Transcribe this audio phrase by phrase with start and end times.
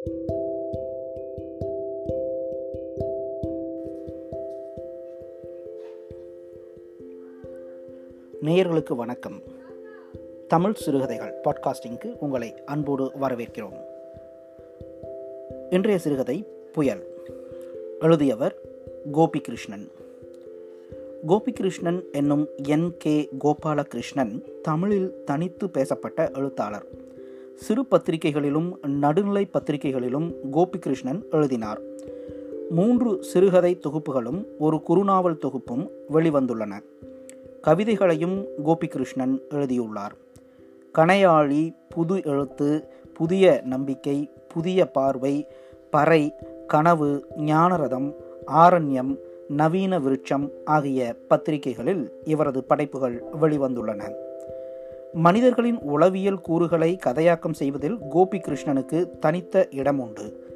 [0.00, 0.16] நேயர்களுக்கு
[8.96, 9.42] வணக்கம்.
[10.48, 13.80] தமிழ் சிறுகதைகள் பாட்காஸ்டிங்க்கு உங்களை அன்போடு வரவேற்கிறோம்.
[15.70, 17.06] இன்றைய சிறுகதை புயல்.
[18.00, 18.56] எழுதியவர்
[19.12, 19.88] கோபிகிருஷ்ணன்.
[21.28, 26.99] கோபிகிருஷ்ணன் என்னும் என் கே கோபாலகிருஷ்ணன் தமிழில் தனித்து பேசப்பட்ட எழுத்தாளர்.
[27.60, 31.80] சிறு பத்திரிகைகளிலும் நடுநிலை பத்திரிகைகளிலும் கோபிகிருஷ்ணன் எழுதினார்.
[32.70, 36.80] மூன்று சிறுகதை தொகுப்புகளும் ஒரு குறுநாவல் தொகுப்பும் வெளிவந்துள்ளன.
[37.60, 40.14] கவிதைகளையும் கோபிகிருஷ்ணன் எழுதியுள்ளார்.
[40.98, 45.46] கணையாழி புது எழுத்து புதிய நம்பிக்கை புதிய பார்வை
[45.90, 46.32] பறை
[46.66, 48.14] கனவு ஞானரதம்
[48.46, 49.16] ஆரண்யம்
[49.48, 54.28] நவீன விருட்சம் ஆகிய பத்திரிகைகளில் இவரது படைப்புகள் வெளிவந்துள்ளன.
[55.12, 60.48] மனிதர்களின் உளவியல் கூறுகளை கதையாக்கம் செய்வதில் கோபி கிருஷ்ணனுக்கு தனித்த இடம் உண்டு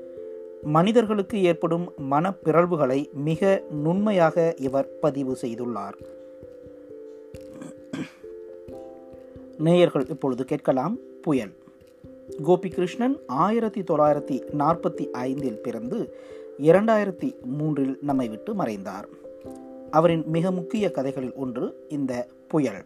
[0.63, 5.93] மனிதர்களுக்கு ஏற்படும் மனப்பிறழ்வுகளை மிக நுண்மையாக இவர் பதிவு செய்துள்ளார்.
[9.59, 11.52] நேயர்கள் இப்பொழுது கேட்கலாம் புயல்.
[12.45, 16.16] கோபிகிருஷ்ணன் ஆயிரத்தி தொள்ளாயிரத்தி நாற்பத்தி ஐந்தில் பிறந்து
[16.59, 19.09] இரண்டாயிரத்தி மூன்றில் நம்மை விட்டு மறைந்தார்.
[19.91, 22.85] அவரின் மிக முக்கிய கதைகளில் ஒன்று இந்த புயல்.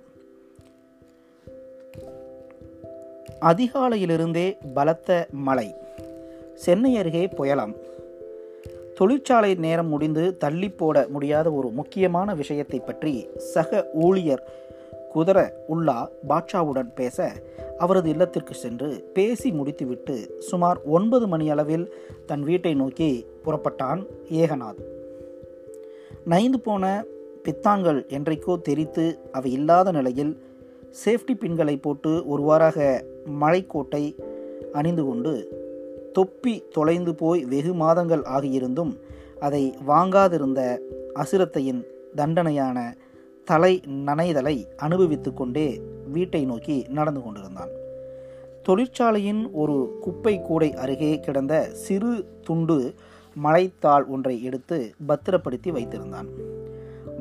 [3.41, 5.75] அதிகாலையிலிருந்தே பலத்த மழை.
[6.55, 7.75] சென்னை அருகே புயலாம்.
[8.95, 14.43] தொழிற்சாலை நேரம் முடிந்து தள்ளி போட முடியாத ஒரு முக்கியமான விஷயத்தை பற்றி சக ஊழியர்
[15.15, 17.33] குதிர உல்லா பாட்ஷாவுடன் பேச
[17.79, 21.93] அவரது இல்லத்திற்கு சென்று பேசி முடித்துவிட்டு சுமார் ஒன்பது மணி அளவில்
[22.27, 24.83] தன் வீட்டை நோக்கி புறப்பட்டான் ஏகநாத்.
[26.25, 27.05] நைந்து போன
[27.45, 30.43] பித்தான்கள் என்றைக்கோ தெரித்து அவை இல்லாத நிலையில்
[30.91, 33.05] சேஃப்டி பின்களை போட்டு ஒருவாறாக
[33.41, 34.19] மழைக்கோட்டை
[34.73, 35.33] அணிந்து கொண்டு
[36.13, 38.99] தொப்பி தொலைந்து போய் வெகு மாதங்கள் ஆகியிருந்தும்
[39.41, 40.79] அதை வாங்காதிருந்த
[41.15, 41.83] அசிரத்தையின்
[42.17, 42.97] தண்டனையான
[43.45, 45.83] தலை நனைதலை அனுபவித்து கொண்டே
[46.13, 47.69] வீட்டை நோக்கி நடந்து கொண்டிருந்தான்.
[48.63, 52.95] தொழிற்சாலையின் ஒரு குப்பை கூடை அருகே கிடந்த சிறு துண்டு
[53.43, 56.29] மலைத்தாள் ஒன்றை எடுத்து பத்திரப்படுத்தி வைத்திருந்தான்.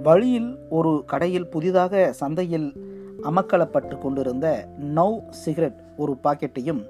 [0.04, 6.88] வழியில் ஒரு கடையில் புதிதாக சந்தையில் அமக்களப்பட்டு கொண்டிருந்த நவ் சிகரெட் ஒரு பாக்கெட்டையும்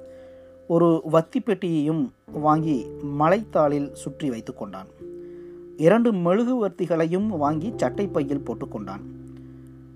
[0.68, 4.88] ஒரு வத்தி பெட்டியையும் வாங்கி மலைத்தாளில் சுற்றி வைத்து கொண்டான்.
[5.78, 9.02] இரண்டு மெழுகுவர்த்திகளையும் வாங்கி சட்டை பையில் போட்டுக்கொண்டான்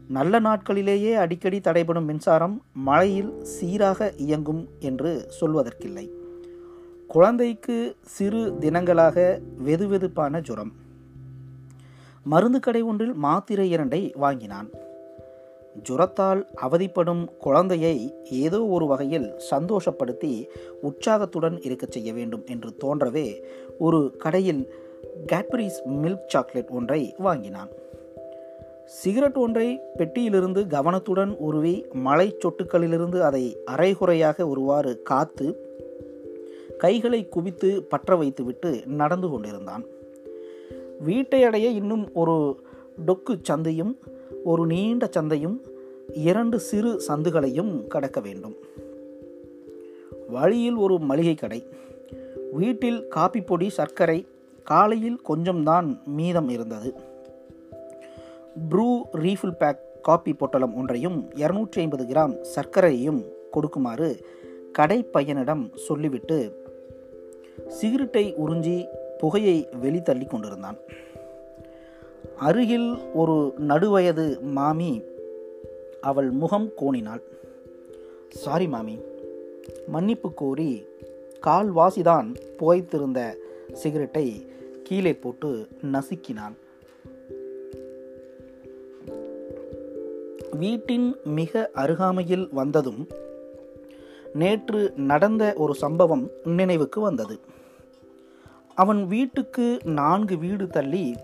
[0.08, 6.09] நல்ல நாட்களிலேயே அடிக்கடி தடைபடும் மின்சாரம் மழையில் சீராக இயங்கும் என்று சொல்வதற்கில்லை.
[7.08, 10.72] குழந்தைக்கு சிறு தினங்களாக வெதுவெதுப்பான ஜுரம்.
[12.24, 14.70] மருந்து கடை ஒன்றில் மாத்திரை இரண்டை வாங்கினான்.
[15.90, 20.48] ஜுரத்தால் அவதிப்படும் குழந்தையை ஏதோ ஒரு வகையில் சந்தோஷப்படுத்தி
[20.82, 23.44] உற்சாகத்துடன் இருக்கச் செய்ய வேண்டும் என்று தோன்றவே
[23.80, 24.74] ஒரு கடையில்
[25.32, 27.70] கேட்பரிஸ் மில்க் சாக்லேட் ஒன்றை வாங்கினான்.
[28.86, 35.56] சிகரெட் ஒன்றை பெட்டியிலிருந்து கவனத்துடன் உருவி மலை சொட்டுக்களிலிருந்து அதை அரைகுறையாக ஒருவாறு காத்து
[36.78, 39.86] கைகளை குவித்து பற்ற வைத்துவிட்டு நடந்து கொண்டிருந்தான்.
[41.00, 42.64] வீட்டை அடைய இன்னும் ஒரு
[43.08, 43.98] டொக்கு சந்தையும்
[44.44, 45.62] ஒரு நீண்ட சந்தையும்
[46.13, 48.56] இரண்டு சிறு சந்துகளையும் கடக்க வேண்டும்.
[50.28, 51.68] வழியில் ஒரு மளிகை கடை
[52.52, 54.28] வீட்டில் காப்பி பொடி சர்க்கரை
[54.63, 56.94] காலையில் கொஞ்சம்தான் மீதம் இருந்தது.
[58.69, 64.25] ப்ரூ ரீஃபில் பேக் காப்பி பொட்டலம் ஒன்றையும் இரநூற்றி ஐம்பது கிராம் சர்க்கரையையும் கொடுக்குமாறு
[64.72, 66.66] கடை பையனிடம் சொல்லிவிட்டு
[67.68, 68.85] சிகரெட்டை உறிஞ்சி
[69.18, 70.78] புகையை வெளித்தள்ளி கொண்டிருந்தான்.
[72.38, 75.02] அருகில் ஒரு நடுவயது மாமி
[76.02, 77.22] அவள் முகம் கோணினாள்.
[78.30, 79.00] சாரி மாமி
[79.88, 80.86] மன்னிப்பு கோரி
[81.46, 83.38] கால்வாசிதான் புகைத்திருந்த
[83.74, 84.46] சிகரெட்டை
[84.84, 86.54] கீழே போட்டு நசுக்கினான்.
[90.52, 93.08] வீட்டின் மிக அருகாமையில் வந்ததும்
[94.34, 97.40] நேற்று நடந்த ஒரு சம்பவம் நினைவுக்கு வந்தது.
[98.76, 101.16] அவன் வீட்டுக்கு நான்கு வீடு தள்ளி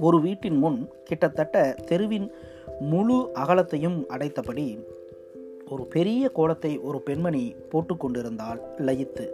[0.00, 2.32] ஒரு வீட்டின் முன் கிட்டத்தட்ட தெருவின்
[2.80, 4.86] முழு அகலத்தையும் அடைத்தபடி
[5.70, 9.28] ஒரு பெரிய கோலத்தை ஒரு பெண்மணி போட்டுக்கொண்டிருந்தால் லயித்து.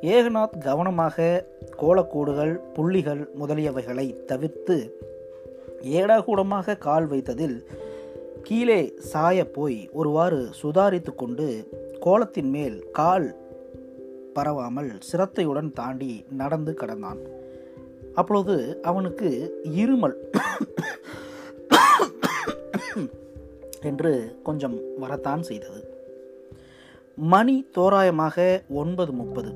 [0.00, 1.44] ஏகநாத் கவனமாக
[1.78, 4.98] கோலக்கோடுகள் புள்ளிகள் முதலியவைகளை தவிர்த்து
[5.82, 7.66] ஏடாகூடமாக கால் வைத்ததில்
[8.42, 11.68] கீழே சாய போய் ஒருவாறு சுதாரித்து கொண்டு
[12.00, 13.36] கோலத்தின் மேல் கால்
[14.34, 17.38] பரவாமல் சிரத்தையுடன் தாண்டி நடந்து கடந்தான்.
[18.14, 19.28] அப்பொழுது அவனுக்கு
[19.64, 20.16] இருமல்
[23.80, 25.80] என்று கொஞ்சம் வரத்தான் செய்தது.
[27.16, 29.50] மணி தோராயமாக ஒன்பது முப்பது.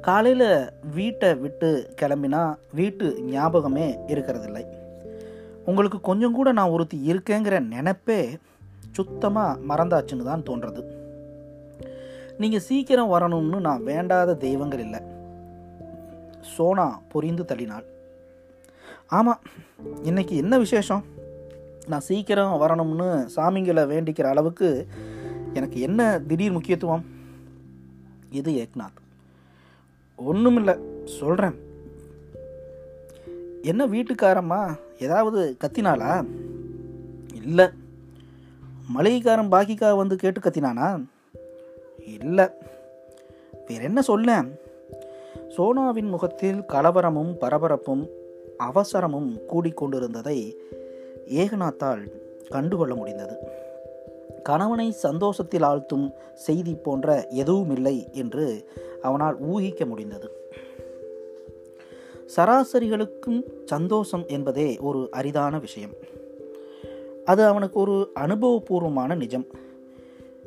[0.00, 4.64] காலையில் வீட்டை விட்டு கிளம்பினா வீட்டு ஞாபகமே இருக்கிறதில்லை.
[5.64, 8.38] உங்களுக்கு கொஞ்சம் கூட நான் ஒருத்தி இருக்கேங்கிற நினப்பே
[8.92, 10.82] சுத்தமாக மறந்தாச்சுன்னு தான் தோன்றது.
[12.38, 15.00] நீங்கள் சீக்கிரம் வரணும்னு நான் வேண்டாத தெய்வங்கள் இல்லை.
[16.44, 17.84] சோனா பொரிந்து தள்ளினாள்.
[19.06, 19.40] ஆமாம்
[20.02, 21.04] இன்னைக்கு என்ன விசேஷம்?
[21.86, 24.86] நான் சீக்கிரம் வரணும்னு சாமிங்களை வேண்டிக்கிற அளவுக்கு
[25.54, 27.04] எனக்கு என்ன திடீர் முக்கியத்துவம்?
[28.30, 29.02] இது ஏக்நாத்.
[30.16, 31.54] ஒன்றுமில்லை சொல்கிறேன்
[33.62, 36.26] என்ன வீட்டுக்காரம்மா ஏதாவது கத்தினாளா?
[37.34, 37.68] இல்லை.
[38.98, 41.04] மளிகைக்காரன் பாக்கிக்கா வந்து கேட்டு கத்தினானா?
[42.06, 42.48] இல்லை.
[43.66, 44.58] வேற என்ன சொல்லேன்?
[45.56, 48.08] சோனாவின் முகத்தில் கலவரமும் பரபரப்பும்
[48.58, 50.54] அவசரமும் கூடிக்கொண்டிருந்ததை
[51.28, 52.10] ஏகநாத்தால்
[52.48, 53.36] கண்டுகொள்ள முடிந்தது.
[54.42, 58.68] கணவனை சந்தோஷத்தில் ஆழ்த்தும் செய்தி போன்ற எதுவுமில்லை என்று
[59.02, 60.30] அவனால் ஊகிக்க முடிந்தது.
[62.36, 65.90] சராசரிகளுக்கும் சந்தோஷம் என்பதே ஒரு அரிதான விஷயம்.
[67.24, 69.46] அது அவனுக்கு ஒரு அனுபவபூர்வமான நிஜம்.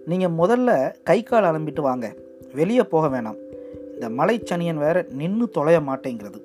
[0.06, 2.15] நீங்கள் முதல்ல கை கால் அலம்பிட்டு வாங்க.
[2.54, 3.46] வெளியே போக வேணாம்.
[3.97, 6.41] இந்த மலைச்சனியன் வேற நின்று தொலைய மாட்டேங்கிறது.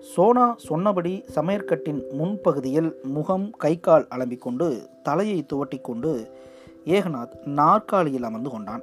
[0.00, 6.30] சோனா சொன்னபடி சமையற்கட்டின் முன்பகுதியில் முகம் கை கால் அலம்பிக்கொண்டு தலையை துவட்டி கொண்டு
[6.84, 8.82] ஏகநாத் நாற்காலியில் அமர்ந்து கொண்டான்.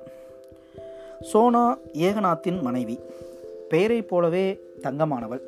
[1.22, 3.00] சோனா ஏகநாத்தின் மனைவி
[3.70, 5.42] பெயரைப் போலவே தங்கமானவள்.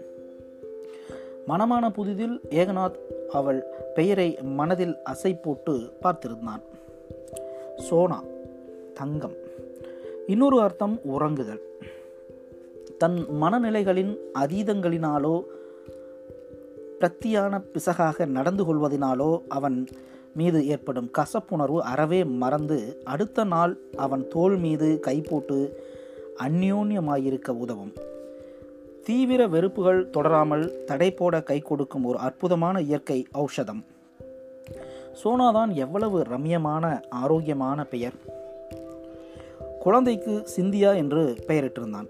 [1.48, 2.96] மனமான புதிதில் ஏகநாத்
[3.32, 3.64] அவள்
[3.96, 6.64] பெயரை மனதில் அசை போட்டு பார்த்திருந்தான்.
[7.78, 8.24] சோனா
[8.94, 9.36] தங்கம்
[10.28, 11.60] இன்னொரு அர்த்தம் உறங்குதல்.
[13.04, 15.42] தன் மனநிலைகளின் அதீதங்களினாலோ
[17.00, 19.88] பிரத்தியான பிசகாக நடந்து கொள்வதினாலோ அவன்
[20.34, 25.58] மீது ஏற்படும் கசப்புணர்வு அறவே மறந்து அடுத்த நாள் அவன் தோள் மீது கை போட்டு
[26.40, 27.94] அந்யோன்யமாயிருக்க உதவும்.
[29.04, 33.84] தீவிர வெறுப்புகள் தொடராமல் தடை போட கை கொடுக்கும் ஒரு அற்புதமான இயற்கை ஔஷதம்.
[35.24, 38.14] சோனாதான் எவ்வளவு ரம்யமான ஆரோக்கியமான பெயர்.
[39.80, 42.10] குழந்தைக்கு சிந்தியா என்று பெயரிட்டிருந்தான்.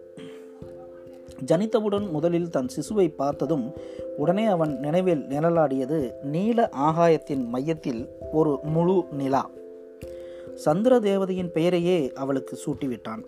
[1.45, 3.73] ஜனித்தவுடன் முதலில் தன் சிசுவை பார்த்ததும்
[4.17, 9.49] உடனே அவன் நினைவில் நிழலாடியது நீல ஆகாயத்தின் மையத்தில் ஒரு முழு நிலா.
[10.55, 13.23] சந்திர தேவதையின் பெயரையே அவளுக்கு சூட்டிவிட்டான்.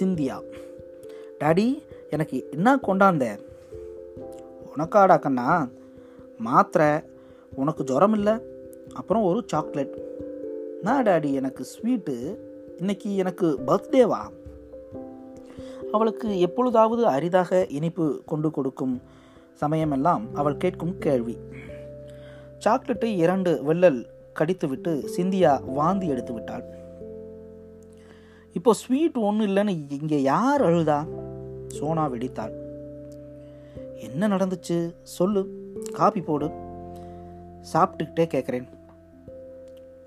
[0.00, 0.42] சிந்தியா
[1.40, 3.38] டாடி எனக்கு என்ன கொண்டாந்த?
[4.76, 5.68] உனக்காடா கண்ணா
[6.38, 6.88] மாத்திரை.
[7.54, 8.32] உனக்கு ஜுரம் இல்லை
[8.94, 9.94] அப்புறம் ஒரு சாக்லேட்.
[10.82, 12.36] நான் டாடி எனக்கு ஸ்வீட்டு.
[12.78, 14.20] இன்னைக்கு எனக்கு பர்த்டேவா?
[15.92, 19.02] அவளுக்கு எப்பொழுதாவது அரிதாக இனிப்பு கொண்டு கொடுக்கும்
[19.54, 21.38] சமயமெல்லாம் அவள் கேட்கும் கேள்வி.
[22.58, 26.74] சாக்லேட்டை இரண்டு வெள்ளல் கடித்துவிட்டு சிந்தியா வாந்தி எடுத்து விட்டாள்
[28.52, 31.06] இப்போ ஸ்வீட் ஒன்றும் இல்லைன்னு இங்கே யார் அழுதா?
[31.68, 32.52] சோனா வெடித்தாள்.
[33.94, 34.94] என்ன நடந்துச்சு?
[35.02, 35.72] சொல்லு.
[35.92, 36.46] காப்பி போடு.
[37.72, 38.68] சாப்பிட்டுக்கிட்டே கேட்குறேன்.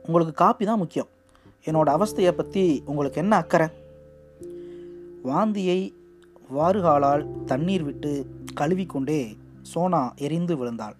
[0.05, 1.07] உங்களுக்கு காப்பி தான் முக்கியம்.
[1.65, 3.67] என்னோட அவஸ்தையை பற்றி உங்களுக்கு என்ன அக்கறை?
[5.24, 5.94] வாந்தியை
[6.57, 10.95] வாறுகாலால் தண்ணீர் விட்டு கழுவிக்கொண்டே சோனா எரிந்து விழுந்தாள்.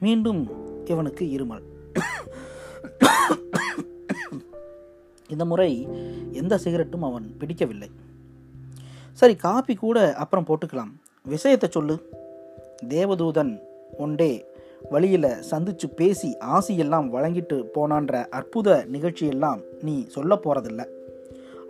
[0.00, 0.40] மீண்டும்
[0.84, 1.62] இவனுக்கு இருமல்.
[5.28, 5.88] இந்த முறை
[6.32, 7.90] எந்த சிகரெட்டும் அவன் பிடிக்கவில்லை.
[9.12, 10.92] சரி காப்பி கூட அப்புறம் போட்டுக்கலாம்.
[11.22, 12.10] விஷயத்தை சொல்லு.
[12.88, 13.58] தேவதூதன்
[13.98, 14.44] ஒண்டே
[14.90, 20.84] வழியில் சந்திச்சு பேசி ஆசியெல்லாம் வழங்கிட்டு போனான்ற அற்புத நிகழ்ச்சியெல்லாம் நீ சொல்ல போகிறதில்ல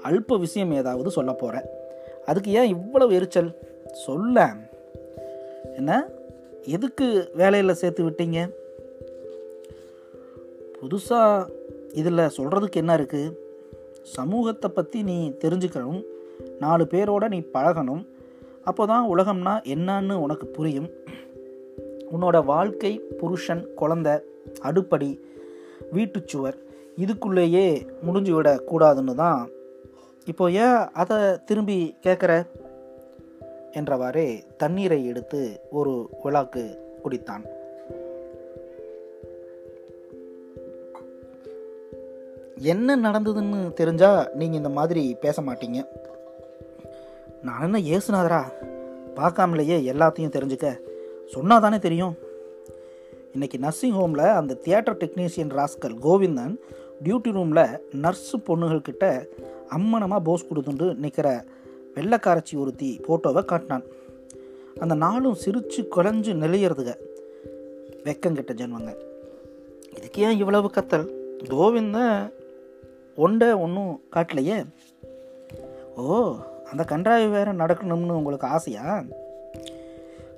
[0.04, 1.80] அல்ப விஷயம் ஏதாவது சொல்ல போகிற
[2.26, 3.54] அதுக்கு ஏன் இவ்வளவு எரிச்சல்?
[3.92, 4.52] சொல்ல.
[5.76, 6.09] என்ன?
[6.62, 8.50] எதுக்கு வேலையில் சேர்த்து விட்டீங்க?
[10.82, 11.49] புதுசாக
[11.92, 13.37] இதில் சொல்கிறதுக்கு என்ன இருக்குது
[14.02, 16.04] சமூகத்தை பற்றி நீ தெரிஞ்சுக்கணும்.
[16.59, 18.06] நாலு பேரோட நீ பழகணும்.
[18.64, 20.90] அப்போ தான் உலகம்னா என்னன்னு உனக்கு புரியும்.
[22.12, 24.21] உன்னோட வாழ்க்கை புருஷன் குழந்த
[24.61, 25.21] அடுப்படி
[25.92, 26.54] வீட்டுச்சுவர்
[26.97, 29.49] இதுக்குள்ளேயே முடிஞ்சு விடக்கூடாதுன்னு தான்
[30.25, 32.47] இப்போ ஏன் அதை திரும்பி கேட்குற
[33.73, 37.45] என்றவாறே தண்ணீரை எடுத்து ஒரு விழாக்கு குடித்தான்.
[42.57, 45.87] என்ன நடந்ததுன்னு தெரிஞ்சா நீங்கள் இந்த மாதிரி பேச மாட்டீங்க.
[47.43, 48.43] நான் என்ன ஏசுனாதரா
[49.17, 50.81] பார்க்காமலேயே எல்லாத்தையும் தெரிஞ்சுக்க.
[51.26, 52.14] சொன்னால் தானே தெரியும்.
[53.33, 56.57] இன்னைக்கு நர்சிங் ஹோமில் அந்த theatre technician rascal Govindan
[57.05, 57.64] duty ரூமில்
[58.02, 59.29] நர்ஸு பொண்ணுகள்கிட்ட
[59.76, 61.45] அம்மனமாக போஸ் கொடுத்துட்டு நிற்கிற
[61.95, 63.85] வெள்ளைக்காரச்சி ஒருத்தி ஃபோட்டோவை காட்டினான்.
[64.81, 66.95] அந்த நாளும் சிரித்து குழஞ்சு நெளியறதுக
[68.05, 68.97] வெக்கங்கிட்ட ஜென்மங்க.
[69.97, 71.07] இதுக்கு ஏன் இவ்வளவு கத்தல்?
[71.38, 72.33] கோவிந்தன்
[73.17, 74.64] ஒண்டை ஒன்றும் காட்டலையே?
[75.97, 79.05] ஓ அந்த கன்றாய் வேற நடக்கணும்னு உங்களுக்கு ஆசையா?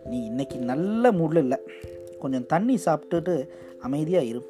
[0.04, 1.58] நீ இன்னைக்கு நல்ல மூடில் இல்லை.
[2.18, 3.48] கொஞ்சம் தண்ணி சாப்பிட்டுட்டு
[3.80, 4.48] அமைதியாக இரு.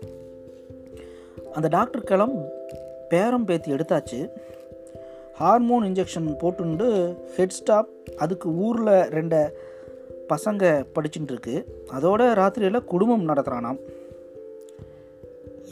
[1.53, 2.49] அந்த டாக்டர் கிளம்
[3.09, 4.29] பேரம் பேத்தி எடுத்தாச்சு.
[5.35, 9.39] ஹார்மோன் இன்ஜெக்ஷன் போட்டுண்டு ஹெட் ஸ்டாப் அதுக்கு ஊரில் ரெண்டு
[10.29, 11.55] பசங்க படிச்சுட்டு இருக்கு
[11.91, 13.79] அதோட ராத்திரியில் குடும்பம் நடத்துகிறானாம்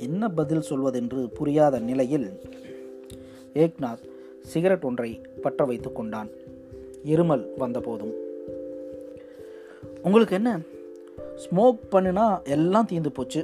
[0.01, 2.41] என்ன பதில் சொல்வதென்று புரியாத நிலையில்
[3.55, 4.05] ஏக்நாத்
[4.43, 6.29] சிகரெட் ஒன்றை பற்ற வைத்து கொண்டான்.
[7.05, 8.15] இருமல் வந்தபோதும்
[10.03, 10.61] உங்களுக்கு என்ன?
[11.37, 13.43] ஸ்மோக் பண்ணினா எல்லாம் தீர்ந்து போச்சு.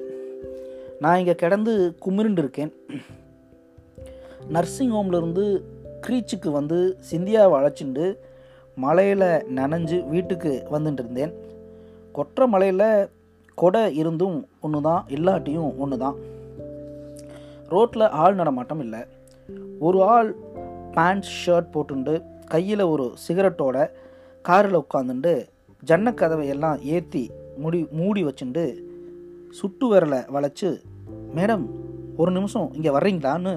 [1.01, 2.73] நான் இங்கே கிடந்து குமிருண்டு இருக்கேன்
[4.49, 5.63] நர்சிங் ஹோம்லேருந்து
[6.07, 6.79] க்ரீச்சுக்கு வந்து
[7.11, 8.05] சிந்தியாவை அழைச்சிண்டு
[8.77, 9.29] மலையில்
[9.59, 11.33] நனைஞ்சு வீட்டுக்கு வந்துட்டு இருந்தேன்
[12.13, 13.09] கொற்ற மலையில்
[13.55, 16.17] கொடை இருந்தும் ஒன்று தான் இல்லாட்டியும் ஒன்று தான்
[17.69, 19.01] ரோட்டில் ஆள் நடமாட்டம் இல்லை.
[19.81, 20.31] ஒரு ஆள்
[20.93, 22.15] பேண்ட் ஷர்ட் போட்டுண்டு
[22.47, 23.77] கையில் ஒரு சிகரெட்டோட
[24.45, 25.33] காரில் உட்காந்துண்டு
[25.83, 28.65] ஜன்னக்கதவை எல்லாம் ஏற்றி முடி மூடி வச்சுண்டு
[29.51, 30.71] சுட்டு விரலை வளைச்சு
[31.35, 31.67] மேடம்
[32.17, 33.53] ஒரு நிமிஷம் இங்கே வர்றீங்களான்னு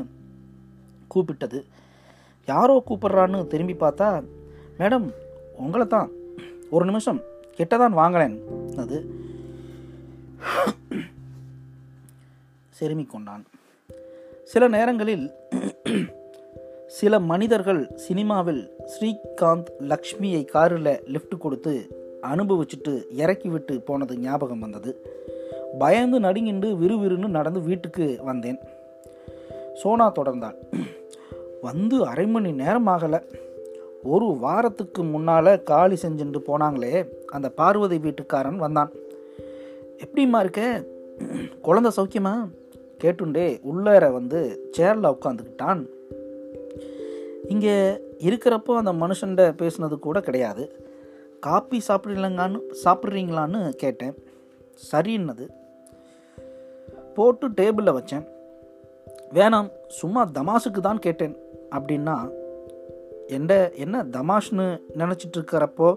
[1.08, 1.60] கூப்பிட்டது.
[2.52, 4.10] யாரோ கூப்பிட்றான்னு திரும்பி பார்த்தா
[4.80, 5.08] மேடம்
[5.64, 6.10] உங்களை தான்
[6.76, 7.20] ஒரு நிமிஷம்
[7.58, 8.36] கிட்டதான் வாங்கலேன்
[8.84, 8.98] அது
[12.78, 13.44] செருமிக் கொண்டான்.
[14.52, 15.26] சில நேரங்களில்
[17.00, 18.62] சில மனிதர்கள் சினிமாவில்
[18.94, 21.74] ஸ்ரீகாந்த் லக்ஷ்மியை காரில் லிஃப்ட் கொடுத்து
[22.32, 24.92] அனுபவிச்சுட்டு இறக்கி விட்டு போனது ஞாபகம் வந்தது.
[25.84, 28.60] பயந்து நடுங்கிண்டு விறுவிறுன்னு நடந்து வீட்டுக்கு வந்தேன்.
[29.74, 30.58] சோனா தொடர்ந்தாள்.
[31.62, 33.20] வந்து அரை மணி நேரம் ஆகலை.
[34.04, 38.92] ஒரு வாரத்துக்கு முன்னால் காலி செஞ்சுட்டு போனாங்களே அந்த பார்வதி வீட்டுக்காரன் வந்தான்.
[39.98, 40.84] எப்படிம்மா இருக்க?
[41.64, 42.50] குழந்த சௌக்கியமா?
[43.04, 45.86] கேட்டுண்டே உள்ளேற வந்து சேரில் உட்காந்துக்கிட்டான்
[47.48, 47.76] இங்கே
[48.18, 50.90] இருக்கிறப்போ அந்த மனுஷன்ட பேசுனது கூட கிடையாது.
[51.40, 54.14] காப்பி சாப்பிட்றீங்களான்னு சாப்பிட்றீங்களான்னு கேட்டேன்.
[54.92, 55.48] சரின்னது.
[57.14, 58.26] போட்டு டேபிளில் வச்சேன்.
[59.34, 61.38] வேணாம் சும்மா தமாசுக்கு தான் கேட்டேன்.
[61.72, 62.30] அப்படின்னா
[63.28, 65.96] எந்த என்ன தமாஷ்னு நினச்சிட்டு இருக்கிறப்போ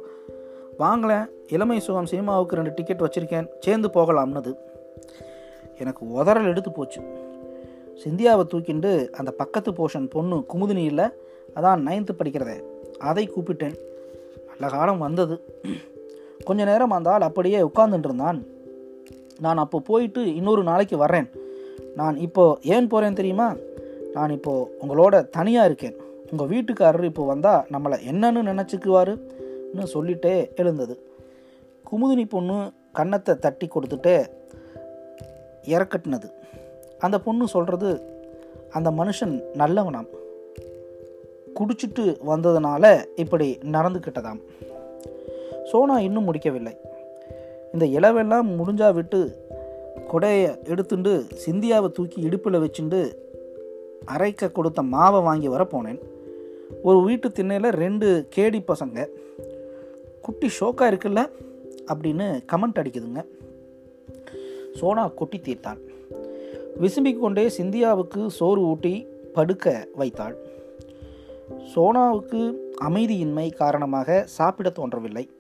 [0.79, 4.55] வாங்களேன் இளமை சுகம் சினிமாவுக்கு ரெண்டு டிக்கெட் வச்சுருக்கேன் சேர்ந்து போகலாம்னது.
[5.79, 7.01] எனக்கு உதறல் எடுத்து போச்சு.
[8.05, 11.05] சிந்தியாவை தூக்கிண்டு அந்த பக்கத்து போர்ஷன் பொண்ணு குமுதினி இல்லை
[11.55, 12.63] அதான் நைன்த்து படிக்கிறதே
[12.99, 13.75] அதை கூப்பிட்டேன்.
[14.59, 15.61] நல்ல காலம் வந்தது.
[16.45, 18.45] கொஞ்ச நேரம் அந்த ஆள் அப்படியே உட்கார்ந்துட்டு இருந்தான்.
[19.41, 21.29] நான் அப்போ போயிட்டு இன்னொரு நாளைக்கு வர்றேன்.
[21.95, 23.55] நான் இப்போ ஏன் போகிறேன் தெரியுமா?
[24.15, 25.97] நான் இப்போது உங்களோட தனியாக இருக்கேன்.
[26.31, 30.95] உங்கள் வீட்டுக்காரர் இப்போ வந்தால் நம்மளை என்னன்னு நினச்சிக்குவாருன்னு சொல்லிட்டே எழுந்தது.
[31.91, 34.17] குமுதினி பொண்ணு கன்னத்தை தட்டி கொடுத்துட்டே
[35.65, 36.29] இறக்கட்டினது.
[36.99, 37.91] அந்த பொண்ணு சொல்கிறது
[38.71, 40.09] அந்த மனுஷன் நல்லவனாம்.
[41.59, 44.41] குடிச்சிட்டு வந்ததுனால இப்படி நடந்துக்கிட்டதாம்
[45.65, 46.73] சோனா இன்னும் முடிக்கவில்லை.
[47.73, 49.21] இந்த இளவெல்லாம் முடிஞ்சா விட்டு
[50.13, 51.13] கொடையை எடுத்துண்டு
[51.47, 53.01] சிந்தியாவை தூக்கி இடுப்பில் வச்சுண்டு
[54.07, 56.01] அரைக்க கொடுத்த மாவை வாங்கி வர போனேன்.
[56.83, 59.09] ஒரு வீட்டு திண்ணையில் ரெண்டு கேடி பசங்க.
[60.23, 61.31] குட்டி ஷோக்காக இருக்குல்ல?
[61.87, 63.25] அப்படின்னு கமெண்ட் அடிக்குதுங்க.
[64.75, 65.79] சோனா கொட்டி தீர்த்தாள்.
[66.81, 70.37] விசும்பிக் கொண்டே சிந்தியாவுக்கு சோறு ஊட்டி படுக்க வைத்தாள்.
[71.75, 75.31] சோனாவுக்கு அமைதியின்மை காரணமாக சாப்பிட தோன்றவில்லை.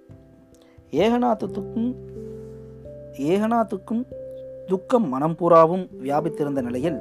[0.90, 1.94] ஏகநாதத்துக்கும்
[3.18, 4.04] ஏகநாத்துக்கும்
[4.66, 6.98] துக்கம் மனம் பூராவும் வியாபித்திருந்த நிலையில்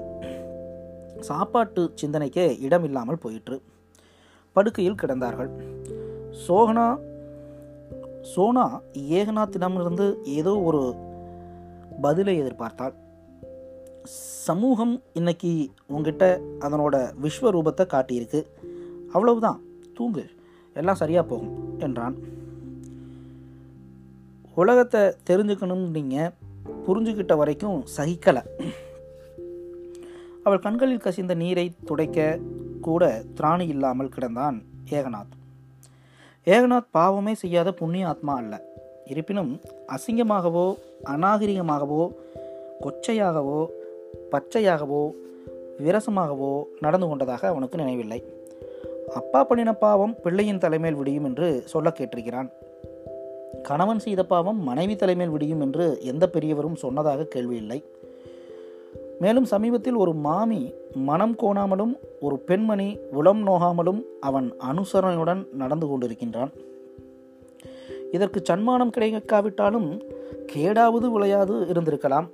[1.19, 3.61] சாப்பாட்டு சிந்தனைக்கே இடமில்லாமல் போயிற்று.
[4.53, 5.51] படுக்கையில் கிடந்தார்கள்.
[6.45, 6.99] சோகனா
[8.21, 10.95] சோனா ஏகநாத்திடமிருந்து ஏதோ ஒரு
[12.01, 12.93] பதிலை எதிர்பார்த்தாள்.
[14.45, 18.41] சமூகம் இன்னைக்கு உங்ககிட்ட அதனோட விஸ்வரூபத்தை காட்டியிருக்கு.
[19.13, 19.59] அவ்வளவுதான்
[19.93, 20.23] தூங்கு
[20.73, 22.15] எல்லாம் சரியாக போகும் என்றான்.
[24.55, 26.33] உலகத்தை தெரிஞ்சுக்கணும் நீங்கள்
[26.87, 28.43] புரிஞ்சுக்கிட்ட வரைக்கும் சகிக்கலை.
[30.43, 32.39] அவள் கண்களில் கசிந்த நீரை துடைக்க
[32.81, 34.57] கூட திராணி இல்லாமல் கிடந்தான்
[34.89, 35.33] ஏகநாத்.
[36.45, 38.61] ஏகநாத் பாவமே செய்யாத புண்ணிய ஆத்மா அல்ல.
[39.05, 42.11] இருப்பினும் அசிங்கமாகவோ அநாகரிகமாகவோ
[42.81, 43.67] கொச்சையாகவோ
[44.31, 45.11] பச்சையாகவோ
[45.79, 48.23] விரசமாகவோ நடந்து கொண்டதாக அவனுக்கு நினைவில்லை.
[49.15, 52.49] அப்பா பண்ணின பாவம் பிள்ளையின் தலைமையில் விடியும் என்று சொல்ல கேட்டிருக்கிறான்.
[53.63, 57.83] கணவன் செய்த பாவம் மனைவி தலைமையில் விடியும் என்று எந்த பெரியவரும் சொன்னதாக கேள்வி இல்லை.
[59.23, 60.61] மேலும் சமீபத்தில் ஒரு மாமி
[61.09, 66.51] மனம் கோணாமலும் ஒரு பெண்மணி உளம் நோகாமலும் அவன் அனுசரணையுடன் நடந்து கொண்டிருக்கின்றான்.
[68.11, 69.89] இதற்கு சன்மானம் கிடைக்காவிட்டாலும்
[70.53, 72.27] கேடாவது விளையாது இருந்திருக்கலாம்.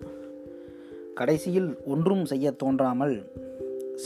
[1.14, 3.16] கடைசியில் ஒன்றும் செய்ய தோன்றாமல்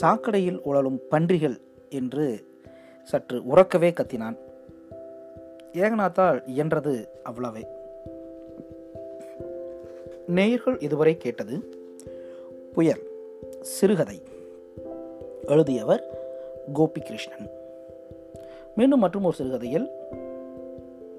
[0.00, 1.56] சாக்கடையில் உழலும் பன்றிகள்
[1.90, 2.26] என்று
[3.02, 4.36] சற்று உறக்கவே கத்தினான்.
[5.72, 6.94] ஏகநாத்தால் இயன்றது
[7.30, 7.64] அவ்வளவே.
[10.26, 11.82] நேயர்கள் இதுவரை கேட்டது
[12.74, 13.02] புயல்
[13.60, 14.22] சிறுகதை
[15.46, 16.04] எழுதியவர்
[16.74, 17.48] கோபிகிருஷ்ணன்.
[18.76, 19.90] மீண்டும் மற்றும் ஒரு சிறுகதையில்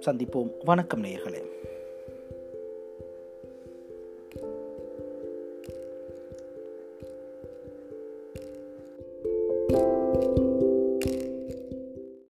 [0.05, 0.51] சந்திப்போம்.
[0.65, 1.54] வணக்கம் நேயர்களே.